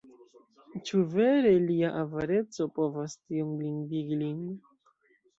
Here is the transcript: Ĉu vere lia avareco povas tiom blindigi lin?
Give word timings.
Ĉu 0.87 1.01
vere 1.09 1.49
lia 1.65 1.91
avareco 1.99 2.67
povas 2.77 3.15
tiom 3.19 3.51
blindigi 3.59 4.19
lin? 4.23 4.41